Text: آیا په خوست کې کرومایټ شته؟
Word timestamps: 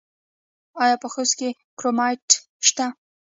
آیا 0.83 0.95
په 1.03 1.07
خوست 1.13 1.33
کې 1.39 1.49
کرومایټ 1.79 2.27
شته؟ 2.67 2.85